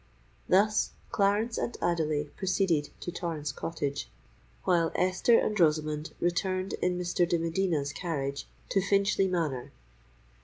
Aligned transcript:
Thus, 0.49 0.93
Clarence 1.11 1.59
and 1.59 1.77
Adelais 1.79 2.31
proceeded 2.35 2.89
to 3.01 3.11
Torrens 3.11 3.51
Cottage, 3.51 4.09
while 4.63 4.91
Esther 4.95 5.37
and 5.37 5.53
Rosamond 5.59 6.15
returned 6.19 6.73
in 6.81 6.97
Mr. 6.97 7.29
de 7.29 7.37
Medina's 7.37 7.93
carriage 7.93 8.47
to 8.69 8.81
Finchley 8.81 9.27
Manor. 9.27 9.71